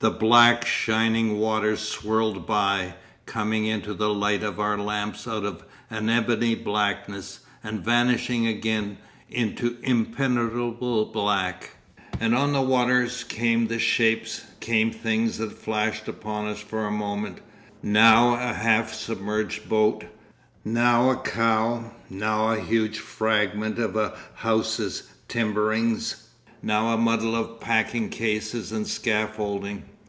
The 0.00 0.10
black, 0.12 0.64
shining 0.64 1.38
waters 1.40 1.80
swirled 1.80 2.46
by, 2.46 2.94
coming 3.26 3.66
into 3.66 3.94
the 3.94 4.08
light 4.14 4.44
of 4.44 4.60
our 4.60 4.78
lamps 4.78 5.26
out 5.26 5.44
of 5.44 5.64
an 5.90 6.08
ebony 6.08 6.54
blackness 6.54 7.40
and 7.64 7.80
vanishing 7.84 8.46
again 8.46 8.98
into 9.28 9.76
impenetrable 9.82 11.04
black. 11.04 11.70
And 12.20 12.32
on 12.32 12.52
the 12.52 12.62
waters 12.62 13.24
came 13.24 13.68
shapes, 13.78 14.44
came 14.60 14.92
things 14.92 15.38
that 15.38 15.58
flashed 15.58 16.06
upon 16.06 16.46
us 16.46 16.60
for 16.60 16.86
a 16.86 16.92
moment, 16.92 17.38
now 17.82 18.34
a 18.34 18.52
half 18.54 18.94
submerged 18.94 19.68
boat, 19.68 20.04
now 20.64 21.10
a 21.10 21.16
cow, 21.16 21.90
now 22.08 22.50
a 22.52 22.60
huge 22.60 23.00
fragment 23.00 23.80
of 23.80 23.96
a 23.96 24.16
house's 24.36 25.10
timberings, 25.26 26.22
now 26.60 26.88
a 26.92 26.98
muddle 26.98 27.36
of 27.36 27.60
packing 27.60 28.08
cases 28.08 28.72
and 28.72 28.84
scaffolding. 28.84 29.80